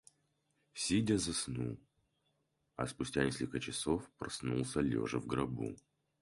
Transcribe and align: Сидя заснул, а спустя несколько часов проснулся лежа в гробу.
Сидя 0.73 1.19
заснул, 1.19 1.77
а 2.75 2.87
спустя 2.87 3.23
несколько 3.23 3.59
часов 3.59 4.09
проснулся 4.17 4.79
лежа 4.81 5.19
в 5.19 5.27
гробу. 5.27 5.75